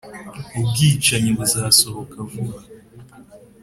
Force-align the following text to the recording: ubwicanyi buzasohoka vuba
ubwicanyi 0.59 1.31
buzasohoka 1.37 2.17
vuba 2.29 2.59